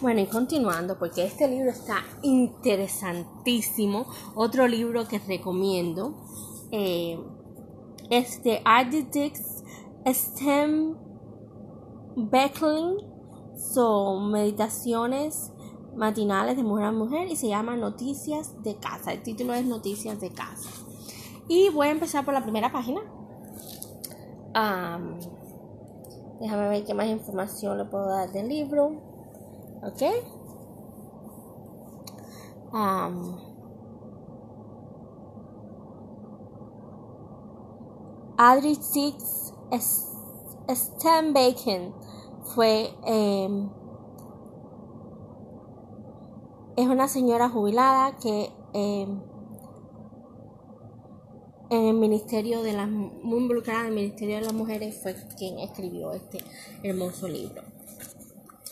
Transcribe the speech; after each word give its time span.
Bueno, 0.00 0.20
y 0.20 0.26
continuando, 0.26 0.96
porque 0.96 1.24
este 1.24 1.48
libro 1.48 1.70
está 1.70 2.04
interesantísimo. 2.22 4.06
Otro 4.36 4.68
libro 4.68 5.08
que 5.08 5.18
recomiendo 5.18 6.14
eh, 6.70 7.18
es 8.08 8.44
de 8.44 8.62
Architects 8.64 9.64
Stem 10.06 10.94
Beckling. 12.14 12.98
Son 13.56 14.30
meditaciones 14.30 15.50
matinales 15.96 16.56
de 16.56 16.62
mujer 16.62 16.86
a 16.86 16.92
mujer 16.92 17.26
y 17.26 17.34
se 17.34 17.48
llama 17.48 17.74
Noticias 17.74 18.62
de 18.62 18.76
Casa. 18.76 19.12
El 19.12 19.24
título 19.24 19.52
es 19.52 19.66
Noticias 19.66 20.20
de 20.20 20.30
Casa. 20.30 20.70
Y 21.48 21.70
voy 21.70 21.88
a 21.88 21.90
empezar 21.90 22.24
por 22.24 22.34
la 22.34 22.42
primera 22.44 22.70
página. 22.70 23.00
déjame 26.40 26.68
ver 26.68 26.84
qué 26.84 26.94
más 26.94 27.08
información 27.08 27.78
le 27.78 27.84
puedo 27.86 28.06
dar 28.06 28.30
del 28.30 28.48
libro. 28.48 29.07
¿Ok? 29.82 30.02
Um, 32.72 33.38
Adri 38.36 38.74
Six 38.74 39.54
Bacon 41.32 41.94
fue 42.54 42.90
em, 43.04 43.70
es 46.76 46.86
una 46.86 47.08
señora 47.08 47.48
jubilada 47.48 48.16
que 48.18 48.50
em, 48.74 49.20
en 51.70 51.84
el 51.84 51.94
ministerio 51.94 52.62
de 52.62 52.72
las 52.72 52.88
muy 52.88 53.38
involucrada 53.38 53.82
en 53.82 53.86
el 53.88 53.94
ministerio 53.94 54.36
de 54.36 54.42
las 54.42 54.52
mujeres 54.52 55.00
fue 55.02 55.14
quien 55.36 55.58
escribió 55.58 56.12
este 56.12 56.38
hermoso 56.82 57.28
libro 57.28 57.77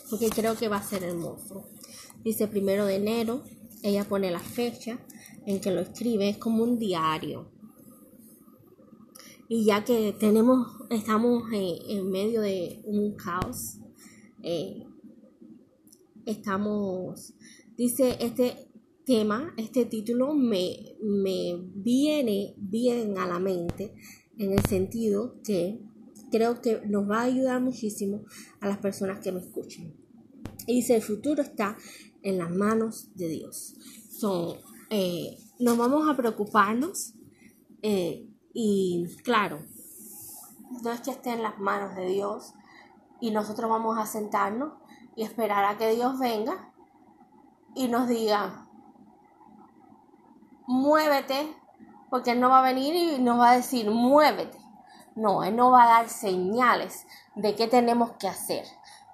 porque 0.09 0.29
creo 0.29 0.55
que 0.55 0.67
va 0.67 0.77
a 0.77 0.83
ser 0.83 1.03
hermoso. 1.03 1.65
Dice 2.23 2.47
primero 2.47 2.85
de 2.85 2.95
enero, 2.95 3.43
ella 3.83 4.03
pone 4.07 4.31
la 4.31 4.39
fecha 4.39 4.99
en 5.45 5.59
que 5.59 5.71
lo 5.71 5.81
escribe, 5.81 6.29
es 6.29 6.37
como 6.37 6.63
un 6.63 6.77
diario. 6.77 7.49
Y 9.49 9.65
ya 9.65 9.85
que 9.85 10.13
tenemos, 10.19 10.67
estamos 10.89 11.43
en, 11.53 12.09
medio 12.09 12.41
de 12.41 12.81
un 12.83 13.15
caos, 13.15 13.77
eh, 14.43 14.85
estamos, 16.25 17.33
dice 17.77 18.17
este 18.19 18.67
tema, 19.05 19.53
este 19.55 19.85
título 19.85 20.33
me, 20.33 20.97
me 21.01 21.55
viene 21.75 22.55
bien 22.57 23.17
a 23.17 23.25
la 23.25 23.39
mente 23.39 23.93
en 24.37 24.51
el 24.51 24.65
sentido 24.65 25.41
que 25.43 25.79
creo 26.31 26.61
que 26.61 26.81
nos 26.85 27.09
va 27.09 27.19
a 27.19 27.23
ayudar 27.23 27.61
muchísimo 27.61 28.23
a 28.61 28.67
las 28.67 28.77
personas 28.77 29.19
que 29.19 29.31
me 29.31 29.39
escuchen. 29.39 29.95
Y 30.65 30.75
dice, 30.75 30.95
el 30.95 31.01
futuro 31.01 31.41
está 31.41 31.77
en 32.23 32.37
las 32.37 32.51
manos 32.51 33.09
de 33.15 33.29
Dios. 33.29 33.75
Son, 34.09 34.57
eh, 34.89 35.37
nos 35.59 35.77
vamos 35.77 36.09
a 36.09 36.15
preocuparnos 36.15 37.13
eh, 37.81 38.27
y 38.53 39.07
claro, 39.23 39.59
no 40.83 40.91
es 40.91 41.01
que 41.01 41.11
esté 41.11 41.31
en 41.31 41.43
las 41.43 41.57
manos 41.59 41.95
de 41.95 42.07
Dios 42.07 42.53
y 43.21 43.31
nosotros 43.31 43.69
vamos 43.69 43.97
a 43.97 44.05
sentarnos 44.05 44.73
y 45.15 45.23
esperar 45.23 45.65
a 45.65 45.77
que 45.77 45.95
Dios 45.95 46.19
venga 46.19 46.73
y 47.75 47.87
nos 47.87 48.07
diga, 48.07 48.67
muévete, 50.67 51.55
porque 52.09 52.31
Él 52.31 52.39
no 52.39 52.49
va 52.49 52.59
a 52.59 52.73
venir 52.73 52.95
y 52.95 53.21
nos 53.21 53.39
va 53.39 53.51
a 53.51 53.55
decir, 53.57 53.89
muévete. 53.89 54.57
No, 55.17 55.43
Él 55.43 55.55
no 55.55 55.71
va 55.71 55.83
a 55.83 55.87
dar 55.87 56.09
señales 56.09 57.07
de 57.33 57.55
qué 57.55 57.67
tenemos 57.67 58.11
que 58.19 58.27
hacer. 58.27 58.65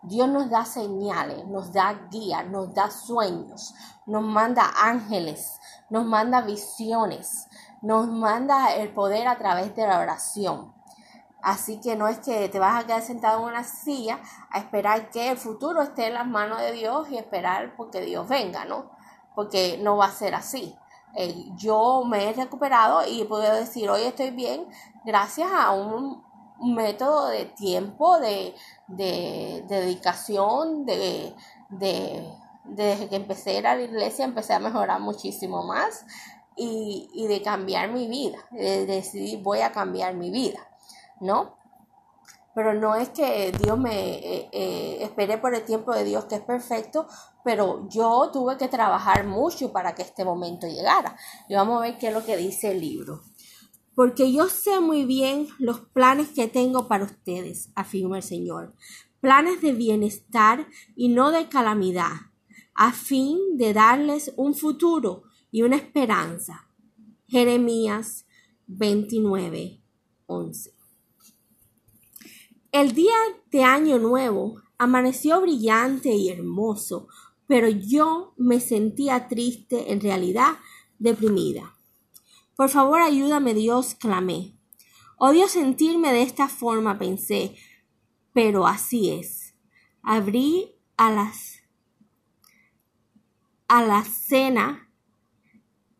Dios 0.01 0.27
nos 0.27 0.49
da 0.49 0.65
señales, 0.65 1.47
nos 1.47 1.71
da 1.71 1.93
guía, 2.11 2.43
nos 2.43 2.73
da 2.73 2.91
sueños, 2.91 3.73
nos 4.05 4.21
manda 4.21 4.69
ángeles, 4.75 5.61
nos 5.89 6.03
manda 6.03 6.41
visiones, 6.41 7.47
nos 7.81 8.09
manda 8.09 8.75
el 8.75 8.93
poder 8.93 9.29
a 9.29 9.37
través 9.37 9.73
de 9.77 9.87
la 9.87 9.99
oración. 9.99 10.73
Así 11.41 11.79
que 11.79 11.95
no 11.95 12.09
es 12.09 12.19
que 12.19 12.49
te 12.49 12.59
vas 12.59 12.83
a 12.83 12.85
quedar 12.85 13.01
sentado 13.01 13.39
en 13.39 13.45
una 13.45 13.63
silla 13.63 14.19
a 14.51 14.59
esperar 14.59 15.09
que 15.09 15.31
el 15.31 15.37
futuro 15.37 15.81
esté 15.81 16.07
en 16.07 16.15
las 16.15 16.27
manos 16.27 16.59
de 16.59 16.73
Dios 16.73 17.09
y 17.11 17.17
esperar 17.17 17.77
porque 17.77 18.01
Dios 18.01 18.27
venga, 18.27 18.65
¿no? 18.65 18.91
Porque 19.35 19.79
no 19.81 19.95
va 19.95 20.07
a 20.07 20.11
ser 20.11 20.35
así. 20.35 20.77
Yo 21.55 22.03
me 22.05 22.29
he 22.29 22.33
recuperado 22.33 23.01
y 23.07 23.23
puedo 23.25 23.53
decir, 23.53 23.89
hoy 23.89 24.01
estoy 24.01 24.31
bien 24.31 24.65
gracias 25.03 25.49
a 25.51 25.71
un 25.71 26.23
método 26.63 27.27
de 27.27 27.45
tiempo, 27.45 28.19
de, 28.19 28.53
dedicación, 28.87 30.85
de, 30.85 31.35
desde 31.69 33.09
que 33.09 33.15
empecé 33.15 33.51
a 33.51 33.59
ir 33.59 33.67
a 33.67 33.75
la 33.75 33.81
iglesia 33.81 34.25
empecé 34.25 34.53
a 34.53 34.59
mejorar 34.59 34.99
muchísimo 34.99 35.63
más 35.63 36.05
y, 36.55 37.25
de 37.27 37.41
cambiar 37.41 37.91
mi 37.91 38.07
vida, 38.07 38.37
de 38.51 38.85
decidir 38.85 39.41
voy 39.41 39.59
a 39.59 39.71
cambiar 39.71 40.13
mi 40.13 40.31
vida, 40.31 40.59
¿no? 41.19 41.57
Pero 42.55 42.73
no 42.75 42.95
es 42.95 43.09
que 43.09 43.51
Dios 43.51 43.79
me 43.79 44.13
eh, 44.13 44.49
eh, 44.51 44.97
esperé 45.01 45.39
por 45.39 45.55
el 45.55 45.63
tiempo 45.63 45.91
de 45.91 46.03
Dios 46.03 46.25
que 46.25 46.35
es 46.35 46.41
perfecto, 46.41 47.07
pero 47.43 47.87
yo 47.89 48.29
tuve 48.31 48.57
que 48.57 48.67
trabajar 48.67 49.25
mucho 49.25 49.71
para 49.71 49.95
que 49.95 50.01
este 50.01 50.25
momento 50.25 50.67
llegara. 50.67 51.17
Y 51.49 51.55
vamos 51.55 51.77
a 51.77 51.81
ver 51.81 51.97
qué 51.97 52.07
es 52.07 52.13
lo 52.13 52.25
que 52.25 52.37
dice 52.37 52.71
el 52.71 52.81
libro. 52.81 53.21
Porque 53.95 54.31
yo 54.31 54.47
sé 54.47 54.79
muy 54.79 55.05
bien 55.05 55.47
los 55.59 55.81
planes 55.81 56.29
que 56.29 56.47
tengo 56.47 56.87
para 56.87 57.05
ustedes, 57.05 57.69
afirma 57.75 58.17
el 58.17 58.23
Señor. 58.23 58.73
Planes 59.19 59.61
de 59.61 59.73
bienestar 59.73 60.67
y 60.95 61.09
no 61.09 61.31
de 61.31 61.47
calamidad, 61.47 62.13
a 62.73 62.91
fin 62.91 63.39
de 63.57 63.73
darles 63.73 64.33
un 64.35 64.55
futuro 64.55 65.23
y 65.51 65.61
una 65.61 65.75
esperanza. 65.75 66.67
Jeremías 67.27 68.25
29, 68.67 69.81
11. 70.25 70.73
El 72.71 72.93
día 72.93 73.13
de 73.51 73.63
Año 73.63 73.99
Nuevo 73.99 74.55
amaneció 74.79 75.39
brillante 75.41 76.13
y 76.15 76.29
hermoso, 76.29 77.07
pero 77.53 77.69
yo 77.69 78.33
me 78.35 78.59
sentía 78.59 79.27
triste, 79.27 79.91
en 79.91 80.01
realidad 80.01 80.57
deprimida. 80.97 81.75
Por 82.55 82.69
favor, 82.69 82.99
ayúdame, 82.99 83.53
Dios, 83.53 83.93
clamé. 83.93 84.57
Odio 85.19 85.47
sentirme 85.47 86.11
de 86.11 86.23
esta 86.23 86.47
forma, 86.47 86.97
pensé, 86.97 87.55
pero 88.33 88.65
así 88.65 89.11
es. 89.11 89.53
Abrí 90.01 90.73
a 90.97 91.31
a 93.67 93.83
la 93.83 94.03
cena 94.03 94.91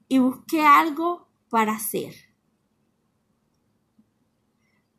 y 0.08 0.18
busqué 0.18 0.66
algo 0.66 1.28
para 1.52 1.74
hacer. 1.74 2.16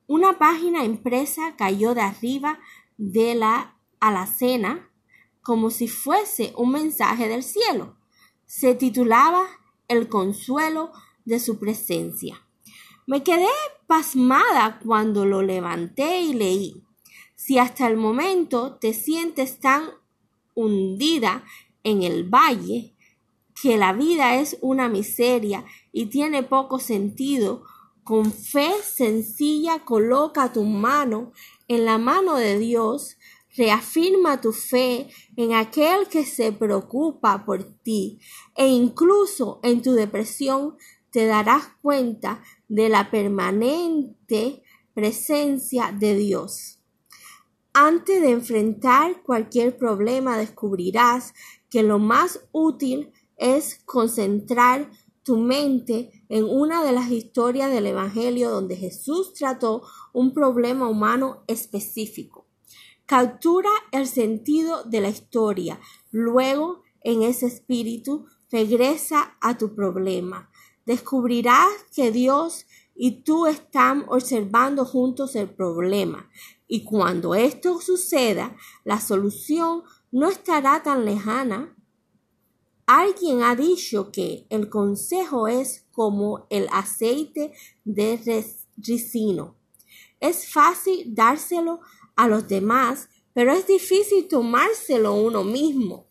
Una 0.06 0.38
página 0.38 0.84
impresa 0.84 1.56
cayó 1.56 1.94
de 1.94 2.02
arriba 2.02 2.60
de 2.96 3.34
la 3.34 3.76
alacena 3.98 4.93
como 5.44 5.70
si 5.70 5.86
fuese 5.86 6.54
un 6.56 6.72
mensaje 6.72 7.28
del 7.28 7.44
cielo. 7.44 7.96
Se 8.46 8.74
titulaba 8.74 9.46
El 9.86 10.08
consuelo 10.08 10.90
de 11.26 11.38
su 11.38 11.58
presencia. 11.58 12.44
Me 13.06 13.22
quedé 13.22 13.46
pasmada 13.86 14.80
cuando 14.82 15.26
lo 15.26 15.42
levanté 15.42 16.22
y 16.22 16.32
leí. 16.32 16.82
Si 17.36 17.58
hasta 17.58 17.86
el 17.86 17.98
momento 17.98 18.76
te 18.76 18.94
sientes 18.94 19.60
tan 19.60 19.90
hundida 20.54 21.44
en 21.82 22.02
el 22.02 22.24
valle 22.24 22.94
que 23.60 23.76
la 23.76 23.92
vida 23.92 24.36
es 24.36 24.56
una 24.62 24.88
miseria 24.88 25.66
y 25.92 26.06
tiene 26.06 26.42
poco 26.42 26.78
sentido, 26.78 27.64
con 28.02 28.32
fe 28.32 28.70
sencilla 28.82 29.84
coloca 29.84 30.52
tu 30.54 30.64
mano 30.64 31.32
en 31.68 31.84
la 31.84 31.98
mano 31.98 32.36
de 32.36 32.58
Dios, 32.58 33.18
reafirma 33.56 34.40
tu 34.40 34.52
fe 34.52 35.08
en 35.36 35.54
aquel 35.54 36.08
que 36.08 36.24
se 36.24 36.52
preocupa 36.52 37.44
por 37.44 37.64
ti 37.82 38.18
e 38.54 38.66
incluso 38.66 39.60
en 39.62 39.82
tu 39.82 39.92
depresión 39.92 40.76
te 41.10 41.26
darás 41.26 41.68
cuenta 41.80 42.42
de 42.68 42.88
la 42.88 43.10
permanente 43.10 44.62
presencia 44.94 45.94
de 45.96 46.16
Dios. 46.16 46.80
Antes 47.72 48.20
de 48.20 48.30
enfrentar 48.30 49.22
cualquier 49.22 49.76
problema 49.76 50.36
descubrirás 50.36 51.34
que 51.70 51.82
lo 51.82 51.98
más 51.98 52.40
útil 52.52 53.12
es 53.36 53.80
concentrar 53.84 54.90
tu 55.24 55.38
mente 55.38 56.24
en 56.28 56.44
una 56.44 56.84
de 56.84 56.92
las 56.92 57.10
historias 57.10 57.70
del 57.72 57.86
Evangelio 57.86 58.50
donde 58.50 58.76
Jesús 58.76 59.32
trató 59.34 59.82
un 60.12 60.34
problema 60.34 60.88
humano 60.88 61.42
específico. 61.46 62.43
Captura 63.06 63.70
el 63.92 64.06
sentido 64.06 64.84
de 64.84 65.00
la 65.00 65.08
historia. 65.08 65.80
Luego, 66.10 66.82
en 67.02 67.22
ese 67.22 67.46
espíritu, 67.46 68.26
regresa 68.50 69.36
a 69.40 69.58
tu 69.58 69.74
problema 69.74 70.50
descubrirás 70.86 71.70
que 71.94 72.10
Dios 72.10 72.66
y 72.94 73.22
tú 73.22 73.46
están 73.46 74.04
observando 74.08 74.84
juntos 74.84 75.34
el 75.36 75.50
problema. 75.50 76.30
Y 76.68 76.84
cuando 76.84 77.34
esto 77.34 77.80
suceda, 77.80 78.56
la 78.84 79.00
solución 79.00 79.82
no 80.12 80.28
estará 80.28 80.82
tan 80.82 81.04
lejana. 81.04 81.74
Alguien 82.86 83.42
ha 83.42 83.56
dicho 83.56 84.12
que 84.12 84.46
el 84.50 84.68
consejo 84.68 85.48
es 85.48 85.86
como 85.92 86.46
el 86.50 86.68
aceite 86.70 87.52
de 87.84 88.44
ricino. 88.76 89.56
Es 90.20 90.50
fácil 90.50 91.14
dárselo 91.14 91.80
a 92.16 92.28
los 92.28 92.48
demás, 92.48 93.08
pero 93.32 93.52
es 93.52 93.66
difícil 93.66 94.28
tomárselo 94.28 95.14
uno 95.14 95.44
mismo. 95.44 96.06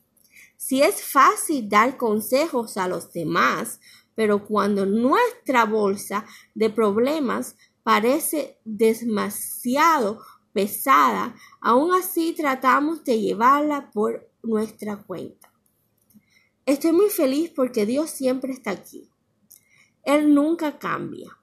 Si 0.57 0.81
es 0.81 1.03
fácil 1.03 1.67
dar 1.67 1.97
consejos 1.97 2.77
a 2.77 2.87
los 2.87 3.11
demás, 3.11 3.79
pero 4.15 4.45
cuando 4.45 4.85
nuestra 4.85 5.65
bolsa 5.65 6.25
de 6.53 6.69
problemas 6.69 7.55
parece 7.83 8.59
demasiado 8.63 10.21
pesada, 10.53 11.35
aún 11.61 11.93
así 11.93 12.33
tratamos 12.33 13.03
de 13.03 13.19
llevarla 13.19 13.91
por 13.91 14.29
nuestra 14.43 14.97
cuenta. 14.97 15.51
Estoy 16.65 16.93
muy 16.93 17.09
feliz 17.09 17.51
porque 17.53 17.85
Dios 17.85 18.09
siempre 18.09 18.53
está 18.53 18.71
aquí. 18.71 19.09
Él 20.03 20.33
nunca 20.33 20.79
cambia. 20.79 21.37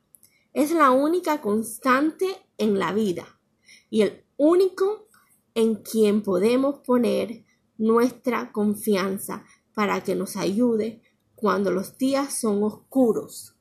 Es 0.53 0.71
la 0.71 0.91
única 0.91 1.41
constante 1.41 2.27
en 2.57 2.79
la 2.79 2.93
vida 2.93 3.27
y 3.91 4.03
el 4.03 4.25
único 4.41 5.07
en 5.55 5.75
quien 5.75 6.23
podemos 6.23 6.79
poner 6.79 7.45
nuestra 7.77 8.53
confianza 8.53 9.45
para 9.75 10.03
que 10.03 10.15
nos 10.15 10.37
ayude 10.37 11.03
cuando 11.35 11.71
los 11.71 11.99
días 11.99 12.41
son 12.41 12.63
oscuros. 12.63 13.55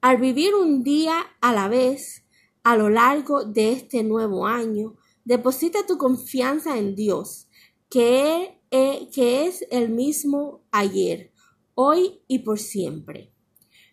Al 0.00 0.18
vivir 0.18 0.54
un 0.54 0.84
día 0.84 1.18
a 1.40 1.52
la 1.52 1.66
vez 1.66 2.24
a 2.62 2.76
lo 2.76 2.90
largo 2.90 3.44
de 3.44 3.72
este 3.72 4.04
nuevo 4.04 4.46
año, 4.46 4.94
deposita 5.24 5.84
tu 5.84 5.98
confianza 5.98 6.78
en 6.78 6.94
Dios, 6.94 7.48
que, 7.88 8.60
que 8.70 9.46
es 9.48 9.66
el 9.72 9.88
mismo 9.88 10.62
ayer, 10.70 11.32
hoy 11.74 12.22
y 12.28 12.40
por 12.40 12.60
siempre. 12.60 13.32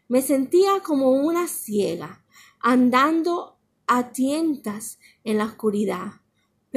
Me 0.07 0.21
sentía 0.21 0.81
como 0.83 1.13
una 1.13 1.47
ciega, 1.47 2.23
andando 2.59 3.57
a 3.87 4.11
tientas 4.11 4.99
en 5.23 5.39
la 5.39 5.45
oscuridad, 5.45 6.11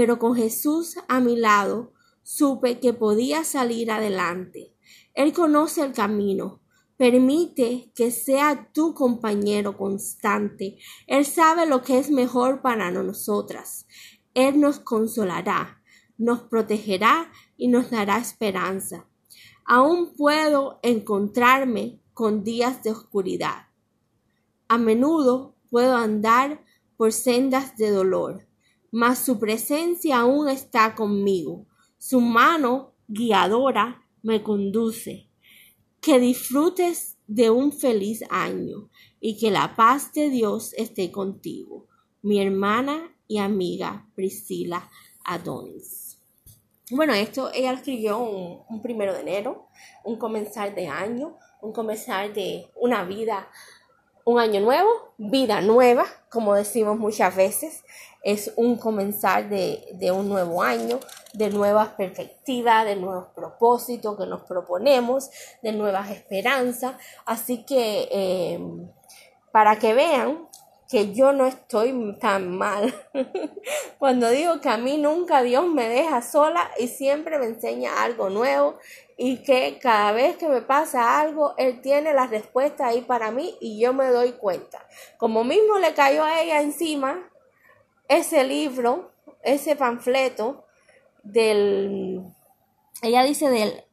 pero 0.01 0.19
con 0.19 0.35
Jesús 0.35 0.97
a 1.09 1.21
mi 1.21 1.37
lado 1.37 1.93
supe 2.23 2.81
que 2.81 2.95
podía 2.95 3.45
salir 3.45 3.91
adelante. 3.91 4.75
Él 5.13 5.35
conoce 5.35 5.83
el 5.83 5.93
camino. 5.93 6.63
Permite 6.97 7.93
que 7.95 8.11
sea 8.11 8.71
tu 8.73 8.95
compañero 8.95 9.77
constante. 9.77 10.79
Él 11.07 11.27
sabe 11.27 11.67
lo 11.67 11.83
que 11.83 11.99
es 11.99 12.11
mejor 12.11 12.63
para 12.63 12.91
nosotras. 12.91 13.87
Él 14.33 14.59
nos 14.59 14.79
consolará, 14.79 15.83
nos 16.17 16.41
protegerá 16.45 17.31
y 17.59 17.69
nos 17.69 17.91
dará 17.91 18.17
esperanza. 18.17 19.07
Aún 19.67 20.15
puedo 20.17 20.81
encontrarme 20.83 22.01
con 22.15 22.43
días 22.43 22.83
de 22.83 22.93
oscuridad. 22.93 23.67
A 24.67 24.79
menudo 24.79 25.57
puedo 25.69 25.95
andar 25.95 26.65
por 26.97 27.13
sendas 27.13 27.77
de 27.77 27.91
dolor, 27.91 28.47
mas 28.91 29.19
su 29.21 29.39
presencia 29.39 30.21
aún 30.21 30.49
está 30.49 30.95
conmigo. 30.95 31.67
Su 31.99 32.21
mano 32.21 32.95
guiadora 33.09 34.05
me 34.23 34.43
conduce. 34.43 35.29
Que 36.01 36.19
disfrutes 36.19 37.19
de 37.27 37.51
un 37.51 37.73
feliz 37.73 38.25
año 38.31 38.89
y 39.21 39.39
que 39.39 39.51
la 39.51 39.77
paz 39.77 40.13
de 40.15 40.31
Dios 40.31 40.73
esté 40.75 41.11
contigo. 41.11 41.87
Mi 42.23 42.41
hermana 42.41 43.15
y 43.29 43.39
amiga 43.39 44.09
Priscila 44.15 44.91
Adonis. 45.25 46.19
Bueno, 46.91 47.15
esto 47.15 47.51
ella 47.55 47.73
escribió 47.73 48.19
un, 48.19 48.63
un 48.69 48.83
primero 48.83 49.13
de 49.13 49.21
enero, 49.21 49.69
un 50.05 50.17
comenzar 50.17 50.75
de 50.75 50.89
año, 50.89 51.37
un 51.61 51.73
comenzar 51.73 52.33
de 52.33 52.67
una 52.75 53.05
vida 53.05 53.49
un 54.25 54.39
año 54.39 54.61
nuevo, 54.61 55.15
vida 55.19 55.61
nueva, 55.61 56.05
como 56.31 56.55
decimos 56.55 56.99
muchas 56.99 57.35
veces, 57.35 57.85
es 58.23 58.53
un 58.57 58.77
comenzar 58.77 59.49
de, 59.49 60.13
un 60.13 60.29
nuevo 60.29 60.63
año, 60.63 61.01
de 61.33 61.51
nuevas 61.51 61.91
perspectivas, 61.91 62.85
de 62.85 62.97
nuevos 62.97 63.29
propósitos 63.35 64.19
que 64.19 64.27
nos 64.27 64.43
proponemos, 64.43 65.31
de 65.63 65.73
nuevas 65.73 66.11
esperanzas. 66.11 66.95
Así 67.25 67.65
que 67.65 68.09
em, 68.11 68.91
para 69.53 69.79
que 69.79 69.95
vean 69.95 70.49
que 70.91 71.15
yo 71.15 71.33
no 71.33 71.47
estoy 71.47 72.19
tan 72.19 72.59
mal. 72.59 72.93
Cuando 73.99 74.29
digo 74.29 74.61
que 74.61 74.69
a 74.69 74.77
mí 74.77 74.99
nunca 74.99 75.41
Dios 75.43 75.69
me 75.69 75.89
deja 75.89 76.21
sola 76.21 76.69
y 76.81 76.89
siempre 76.89 77.39
me 77.39 77.47
enseña 77.47 78.03
algo 78.03 78.29
nuevo 78.29 78.77
y 79.17 79.45
que 79.45 79.79
cada 79.81 80.11
vez 80.11 80.37
que 80.37 80.49
me 80.49 80.63
pasa 80.63 81.21
algo, 81.21 81.55
Él 81.59 81.81
tiene 81.81 82.13
la 82.13 82.27
respuesta 82.27 82.89
ahí 82.89 83.03
para 83.03 83.31
mí 83.31 83.57
y 83.61 83.79
yo 83.79 83.93
me 83.93 84.09
doy 84.09 84.33
cuenta. 84.33 84.85
Como 85.17 85.45
mismo 85.45 85.79
le 85.79 85.95
cayó 85.95 86.25
a 86.25 86.43
ella 86.43 86.61
encima 86.61 87.31
ese 88.11 88.43
libro, 88.43 89.13
ese 89.43 89.77
panfleto 89.77 90.67
del, 91.23 92.21
ella 93.03 93.23
dice 93.23 93.49
del 93.49 93.85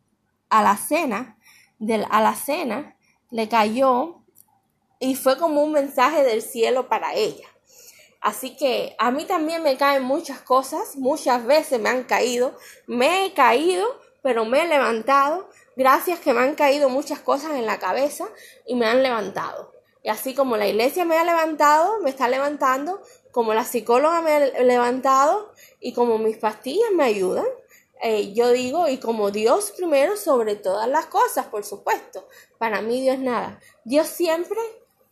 alacena, 0.49 1.37
del 1.77 2.05
alacena, 2.09 2.97
le 3.29 3.47
cayó 3.47 4.23
y 4.99 5.15
fue 5.15 5.37
como 5.37 5.63
un 5.63 5.71
mensaje 5.71 6.23
del 6.23 6.41
cielo 6.41 6.89
para 6.89 7.13
ella. 7.13 7.47
Así 8.19 8.57
que 8.57 8.95
a 8.97 9.11
mí 9.11 9.25
también 9.25 9.61
me 9.61 9.77
caen 9.77 10.03
muchas 10.03 10.41
cosas, 10.41 10.95
muchas 10.95 11.45
veces 11.45 11.79
me 11.79 11.89
han 11.89 12.03
caído, 12.03 12.57
me 12.87 13.23
he 13.23 13.33
caído, 13.33 13.85
pero 14.23 14.45
me 14.45 14.63
he 14.63 14.67
levantado, 14.67 15.47
gracias 15.75 16.19
que 16.19 16.33
me 16.33 16.41
han 16.41 16.55
caído 16.55 16.89
muchas 16.89 17.19
cosas 17.19 17.51
en 17.51 17.67
la 17.67 17.77
cabeza 17.77 18.27
y 18.65 18.73
me 18.73 18.87
han 18.87 19.03
levantado. 19.03 19.77
Y 20.07 20.09
así 20.09 20.33
como 20.33 20.55
la 20.55 20.67
iglesia 20.67 21.03
me 21.03 21.17
ha 21.17 21.23
levantado, 21.25 21.99
me 22.01 22.09
está 22.09 22.29
levantando, 22.29 23.01
como 23.31 23.53
la 23.53 23.63
psicóloga 23.63 24.21
me 24.21 24.31
ha 24.31 24.39
levantado 24.63 25.53
y 25.79 25.93
como 25.93 26.17
mis 26.17 26.37
pastillas 26.37 26.91
me 26.95 27.03
ayudan, 27.03 27.45
eh, 28.01 28.33
yo 28.33 28.51
digo, 28.51 28.87
y 28.87 28.97
como 28.97 29.31
Dios 29.31 29.71
primero 29.75 30.17
sobre 30.17 30.55
todas 30.55 30.87
las 30.87 31.07
cosas, 31.07 31.47
por 31.47 31.63
supuesto. 31.63 32.27
Para 32.57 32.81
mí 32.81 33.01
Dios 33.01 33.19
nada. 33.19 33.59
Dios 33.83 34.07
siempre 34.07 34.59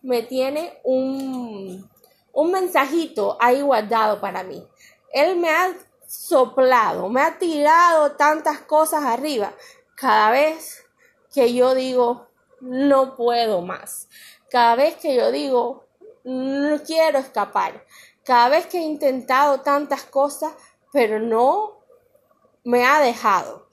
me 0.02 0.22
tiene 0.22 0.80
un, 0.84 1.90
un 2.32 2.52
mensajito 2.52 3.38
ahí 3.40 3.62
guardado 3.62 4.22
para 4.22 4.44
mí. 4.44 4.68
Él 5.12 5.38
me 5.38 5.50
ha 5.50 5.76
soplado, 6.08 7.10
me 7.10 7.22
ha 7.22 7.40
tirado 7.40 8.12
tantas 8.12 8.60
cosas 8.62 9.04
arriba 9.04 9.54
cada 9.96 10.32
vez 10.32 10.84
que 11.34 11.54
yo 11.54 11.74
digo, 11.74 12.28
no 12.60 13.16
puedo 13.16 13.62
más. 13.62 14.08
Cada 14.50 14.76
vez 14.76 14.96
que 14.96 15.16
yo 15.16 15.32
digo, 15.32 15.86
no 16.24 16.82
quiero 16.84 17.20
escapar. 17.20 17.85
Cada 18.26 18.50
vez 18.50 18.66
que 18.66 18.80
he 18.80 18.82
intentado 18.82 19.62
tantas 19.62 20.04
cosas, 20.04 20.54
pero 20.92 21.20
no 21.20 21.80
me 22.64 22.86
ha 22.86 23.00
dejado. 23.00 23.68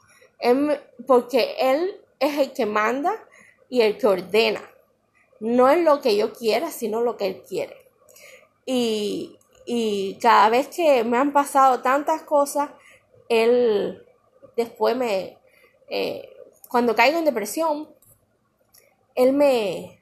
porque 1.06 1.56
Él 1.59 2.00
es 2.21 2.38
el 2.38 2.52
que 2.52 2.66
manda 2.66 3.12
y 3.68 3.80
el 3.80 3.99
que 3.99 4.06
ordena 4.06 4.73
no 5.42 5.68
es 5.68 5.82
lo 5.82 6.00
que 6.00 6.16
yo 6.16 6.32
quiera, 6.32 6.71
sino 6.71 7.00
lo 7.00 7.16
que 7.16 7.26
Él 7.26 7.42
quiere. 7.42 7.76
Y, 8.64 9.38
cada 10.21 10.49
vez 10.50 10.68
que 10.68 11.02
me 11.02 11.18
han 11.18 11.32
pasado 11.32 11.82
tantas 11.82 12.23
cosas, 12.23 12.71
Él 13.28 14.06
después 14.56 14.97
me, 14.97 15.37
eh, 15.88 16.32
cuando 16.68 16.94
caigo 16.94 17.18
en 17.18 17.25
depresión, 17.25 17.92
Él 19.16 19.32
me, 19.32 20.00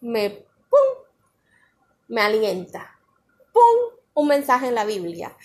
me, 0.00 0.30
¡pum! 0.68 1.04
me 2.08 2.22
alienta. 2.22 2.98
¡Pum! 3.52 3.62
Un 4.14 4.28
mensaje 4.28 4.68
en 4.68 4.74
la 4.74 4.84
Biblia. 4.84 5.36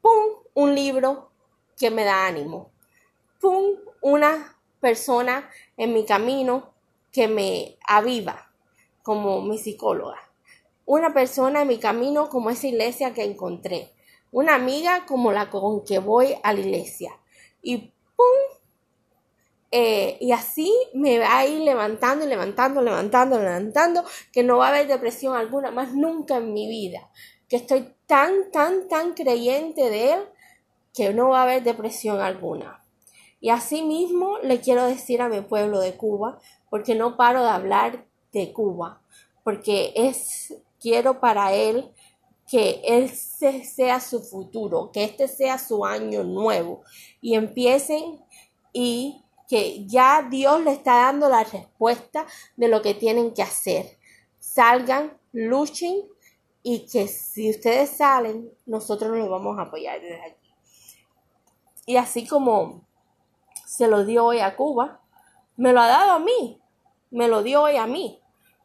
¡Pum! 0.00 0.44
Un 0.54 0.74
libro 0.74 1.30
que 1.78 1.90
me 1.90 2.04
da 2.04 2.26
ánimo. 2.26 2.70
¡Pum! 3.40 3.76
Una 4.00 4.56
persona 4.80 5.48
en 5.76 5.92
mi 5.92 6.04
camino 6.04 6.74
que 7.12 7.28
me 7.28 7.78
aviva 7.86 8.50
como 9.02 9.42
mi 9.42 9.58
psicóloga, 9.58 10.18
una 10.86 11.12
persona 11.12 11.62
en 11.62 11.68
mi 11.68 11.78
camino 11.78 12.28
como 12.28 12.50
esa 12.50 12.66
iglesia 12.66 13.12
que 13.12 13.24
encontré, 13.24 13.92
una 14.30 14.54
amiga 14.54 15.04
como 15.06 15.30
la 15.32 15.50
con 15.50 15.84
que 15.84 15.98
voy 15.98 16.34
a 16.42 16.52
la 16.52 16.60
iglesia. 16.60 17.12
Y 17.62 17.92
¡pum! 18.16 18.26
Eh, 19.70 20.18
y 20.20 20.32
así 20.32 20.70
me 20.92 21.18
va 21.18 21.38
a 21.38 21.46
ir 21.46 21.60
levantando 21.62 22.26
levantando, 22.26 22.82
levantando, 22.82 23.38
levantando, 23.38 24.04
que 24.32 24.42
no 24.42 24.58
va 24.58 24.66
a 24.66 24.68
haber 24.70 24.86
depresión 24.86 25.34
alguna 25.34 25.70
más 25.70 25.94
nunca 25.94 26.36
en 26.36 26.52
mi 26.52 26.68
vida. 26.68 27.10
Que 27.52 27.58
estoy 27.58 27.94
tan, 28.06 28.50
tan, 28.50 28.88
tan 28.88 29.12
creyente 29.12 29.90
de 29.90 30.14
él 30.14 30.20
que 30.94 31.12
no 31.12 31.28
va 31.28 31.40
a 31.40 31.42
haber 31.42 31.62
depresión 31.62 32.18
alguna. 32.18 32.82
Y 33.42 33.50
así 33.50 33.82
mismo 33.82 34.38
le 34.38 34.62
quiero 34.62 34.86
decir 34.86 35.20
a 35.20 35.28
mi 35.28 35.42
pueblo 35.42 35.78
de 35.80 35.94
Cuba, 35.94 36.38
porque 36.70 36.94
no 36.94 37.18
paro 37.18 37.42
de 37.42 37.50
hablar 37.50 38.06
de 38.32 38.54
Cuba, 38.54 39.02
porque 39.44 39.92
es, 39.94 40.54
quiero 40.80 41.20
para 41.20 41.52
él 41.52 41.92
que 42.50 42.80
ese 42.84 43.64
sea 43.66 44.00
su 44.00 44.22
futuro, 44.22 44.90
que 44.90 45.04
este 45.04 45.28
sea 45.28 45.58
su 45.58 45.84
año 45.84 46.24
nuevo 46.24 46.80
y 47.20 47.34
empiecen 47.34 48.24
y 48.72 49.20
que 49.46 49.84
ya 49.84 50.26
Dios 50.30 50.64
le 50.64 50.72
está 50.72 51.02
dando 51.02 51.28
la 51.28 51.44
respuesta 51.44 52.24
de 52.56 52.68
lo 52.68 52.80
que 52.80 52.94
tienen 52.94 53.34
que 53.34 53.42
hacer. 53.42 53.98
Salgan, 54.38 55.18
luchen 55.32 56.10
y 56.62 56.86
que 56.86 57.08
si 57.08 57.50
ustedes 57.50 57.90
salen, 57.90 58.50
nosotros 58.66 59.16
los 59.16 59.28
vamos 59.28 59.58
a 59.58 59.62
apoyar 59.62 60.00
desde 60.00 60.20
aquí. 60.22 60.54
Y 61.86 61.96
así 61.96 62.26
como 62.26 62.82
se 63.66 63.88
lo 63.88 64.04
dio 64.04 64.26
hoy 64.26 64.38
a 64.38 64.54
Cuba, 64.54 65.00
me 65.56 65.72
lo 65.72 65.80
ha 65.80 65.88
dado 65.88 66.12
a 66.12 66.18
mí, 66.18 66.60
me 67.10 67.28
lo 67.28 67.42
dio 67.42 67.62
hoy 67.62 67.76
a 67.76 67.86
mí. 67.86 68.18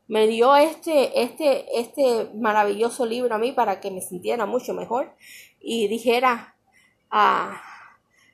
Me 0.09 0.25
dio 0.25 0.55
este, 0.55 1.21
este, 1.21 1.79
este 1.79 2.31
maravilloso 2.33 3.05
libro 3.05 3.35
a 3.35 3.37
mí 3.37 3.51
para 3.51 3.81
que 3.81 3.91
me 3.91 3.99
sintiera 3.99 4.45
mucho 4.45 4.73
mejor 4.73 5.13
y 5.59 5.89
dijera, 5.89 6.55
ah, 7.11 7.61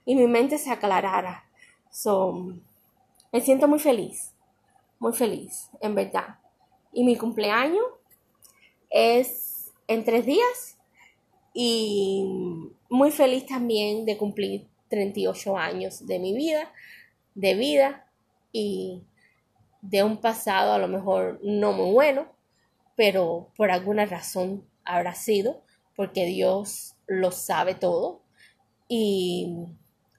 y 0.05 0.13
mi 0.13 0.27
mente 0.27 0.59
se 0.59 0.69
aclarara. 0.69 1.45
So, 1.89 2.53
me 3.31 3.41
siento 3.41 3.67
muy 3.67 3.79
feliz, 3.79 4.33
muy 4.99 5.13
feliz, 5.13 5.69
en 5.79 5.95
verdad. 5.95 6.37
Y 6.91 7.03
mi 7.03 7.17
cumpleaños 7.17 7.85
es 8.91 9.52
en 9.87 10.03
tres 10.03 10.25
días 10.25 10.77
y 11.53 12.25
muy 12.89 13.11
feliz 13.11 13.45
también 13.45 14.05
de 14.05 14.17
cumplir 14.17 14.67
38 14.89 15.57
años 15.57 16.05
de 16.05 16.19
mi 16.19 16.33
vida, 16.33 16.71
de 17.35 17.55
vida 17.55 18.07
y 18.51 19.03
de 19.81 20.03
un 20.03 20.17
pasado 20.17 20.73
a 20.73 20.77
lo 20.77 20.87
mejor 20.87 21.39
no 21.43 21.73
muy 21.73 21.91
bueno, 21.91 22.27
pero 22.95 23.51
por 23.57 23.71
alguna 23.71 24.05
razón 24.05 24.65
habrá 24.85 25.15
sido, 25.15 25.63
porque 25.95 26.25
Dios 26.25 26.95
lo 27.07 27.31
sabe 27.31 27.75
todo, 27.75 28.21
y 28.87 29.55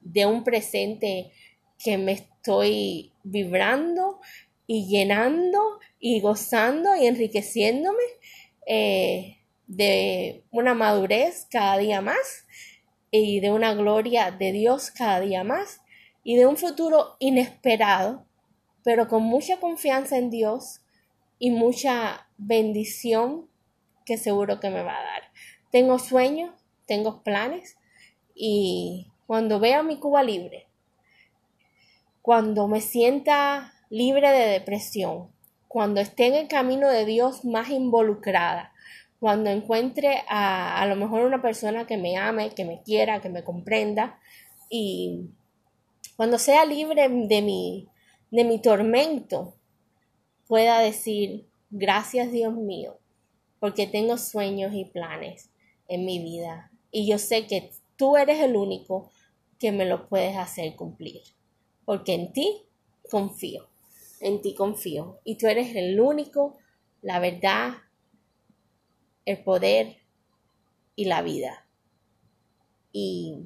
de 0.00 0.26
un 0.26 0.44
presente 0.44 1.33
que 1.78 1.99
me 1.99 2.12
estoy 2.12 3.12
vibrando 3.23 4.21
y 4.66 4.87
llenando 4.87 5.78
y 5.99 6.21
gozando 6.21 6.94
y 6.97 7.06
enriqueciéndome 7.06 8.02
eh, 8.66 9.38
de 9.66 10.44
una 10.50 10.75
madurez 10.75 11.47
cada 11.50 11.78
día 11.78 12.00
más 12.00 12.47
y 13.11 13.40
de 13.40 13.50
una 13.50 13.75
gloria 13.75 14.30
de 14.30 14.52
Dios 14.52 14.90
cada 14.90 15.21
día 15.21 15.44
más 15.44 15.80
y 16.23 16.37
de 16.37 16.47
un 16.47 16.56
futuro 16.56 17.16
inesperado, 17.18 18.26
pero 18.83 19.09
con 19.09 19.23
mucha 19.23 19.59
confianza 19.61 20.18
en 20.18 20.30
Dios 20.30 20.80
y 21.38 21.50
mucha 21.50 22.26
bendición 22.37 23.49
que 24.04 24.18
seguro 24.18 24.61
que 24.61 24.71
me 24.71 24.83
va 24.83 24.99
a 24.99 25.02
dar. 25.02 25.23
Tengo 25.71 25.99
sueños, 25.99 26.52
tengo 26.87 27.23
planes 27.23 27.76
y 28.35 29.11
cuando 29.26 29.61
vea 29.61 29.83
mi 29.83 29.99
Cuba 29.99 30.23
libre, 30.23 30.66
cuando 32.21 32.68
me 32.68 32.80
sienta 32.80 33.73
libre 33.90 34.30
de 34.30 34.47
depresión, 34.47 35.30
cuando 35.68 36.00
esté 36.00 36.26
en 36.26 36.35
el 36.35 36.49
camino 36.49 36.88
de 36.88 37.04
Dios 37.04 37.44
más 37.44 37.71
involucrada, 37.71 38.74
cuando 39.21 39.50
encuentre 39.50 40.23
a, 40.28 40.80
a 40.80 40.87
lo 40.87 40.97
mejor 40.97 41.25
una 41.25 41.40
persona 41.40 41.87
que 41.87 41.97
me 41.97 42.16
ame, 42.16 42.50
que 42.50 42.64
me 42.64 42.83
quiera, 42.83 43.21
que 43.21 43.28
me 43.28 43.44
comprenda 43.44 44.18
y 44.68 45.30
cuando 46.16 46.38
sea 46.38 46.64
libre 46.64 47.09
de 47.09 47.42
mi, 47.42 47.88
de 48.30 48.44
mi 48.44 48.61
tormento, 48.61 49.54
pueda 50.47 50.78
decir, 50.78 51.47
gracias 51.71 52.30
Dios 52.30 52.54
mío, 52.54 52.99
porque 53.59 53.87
tengo 53.87 54.16
sueños 54.18 54.75
y 54.75 54.85
planes 54.85 55.50
en 55.88 56.04
mi 56.04 56.18
vida 56.21 56.71
y 56.90 57.09
yo 57.09 57.18
sé 57.18 57.47
que 57.47 57.71
tú 57.97 58.16
eres 58.16 58.40
el 58.40 58.56
único 58.56 59.11
que 59.59 59.73
me 59.73 59.87
lo 59.87 60.09
puedes 60.09 60.37
hacer 60.37 60.76
cumplir, 60.76 61.23
porque 61.85 62.14
en 62.14 62.33
ti 62.33 62.62
confío, 63.11 63.68
en 64.21 64.40
ti 64.40 64.54
confío 64.54 65.18
y 65.25 65.37
tú 65.37 65.47
eres 65.47 65.75
el 65.75 65.99
único, 65.99 66.56
la 67.02 67.18
verdad, 67.18 67.75
el 69.25 69.43
poder 69.43 69.99
y 70.97 71.07
la 71.07 71.23
vida. 71.23 71.66
Y, 72.93 73.37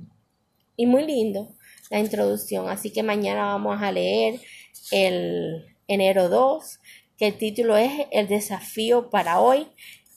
y 0.76 0.86
muy 0.86 1.04
lindo 1.04 1.54
la 1.90 1.98
introducción. 2.00 2.68
Así 2.68 2.92
que 2.92 3.02
mañana 3.02 3.46
vamos 3.46 3.80
a 3.80 3.92
leer 3.92 4.40
el 4.90 5.66
enero 5.86 6.28
2, 6.28 6.80
que 7.16 7.28
el 7.28 7.38
título 7.38 7.76
es 7.76 8.06
El 8.10 8.28
desafío 8.28 9.10
para 9.10 9.40
hoy. 9.40 9.68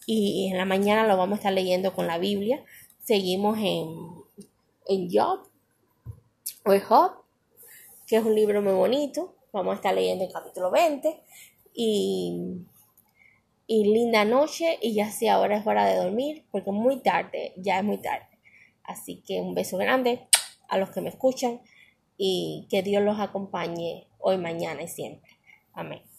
Y 0.06 0.50
en 0.52 0.58
la 0.58 0.66
mañana 0.66 1.08
lo 1.08 1.18
vamos 1.18 1.38
a 1.38 1.40
estar 1.40 1.54
leyendo 1.54 1.94
con 1.94 2.08
la 2.08 2.18
Biblia. 2.18 2.64
Seguimos 3.00 3.58
en, 3.60 3.88
en 4.88 5.10
Job, 5.12 5.48
o 6.66 6.80
Job, 6.80 7.12
que 8.08 8.18
es 8.18 8.24
un 8.24 8.36
libro 8.36 8.62
muy 8.62 8.74
bonito. 8.74 9.36
Vamos 9.54 9.74
a 9.74 9.76
estar 9.76 9.94
leyendo 9.94 10.26
el 10.26 10.32
capítulo 10.32 10.72
20. 10.72 11.22
Y 11.74 12.66
y 13.74 13.86
linda 13.86 14.26
noche 14.26 14.78
y 14.82 14.94
ya 14.94 15.10
sea 15.10 15.36
ahora 15.36 15.56
es 15.56 15.66
hora 15.66 15.86
de 15.86 15.96
dormir 15.96 16.44
porque 16.52 16.74
muy 16.74 17.02
tarde, 17.02 17.54
ya 17.56 17.78
es 17.80 17.86
muy 17.86 18.00
tarde. 18.00 18.28
Así 18.84 19.24
que 19.26 19.40
un 19.40 19.56
beso 19.56 19.78
grande 19.78 20.28
a 20.68 20.78
los 20.78 20.90
que 20.90 21.00
me 21.00 21.08
escuchan 21.08 21.62
y 22.18 22.68
que 22.70 22.84
Dios 22.84 23.02
los 23.02 23.18
acompañe 23.18 24.10
hoy, 24.20 24.38
mañana 24.38 24.82
y 24.82 24.90
siempre. 24.90 25.40
Amén. 25.72 26.11